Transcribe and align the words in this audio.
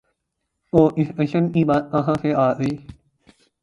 تو 0.73 0.87
ڈکٹیشن 0.95 1.51
کی 1.51 1.63
بات 1.65 1.91
کہاں 1.91 2.15
سے 2.21 2.33
آ 2.37 2.51
گئی؟ 2.53 2.75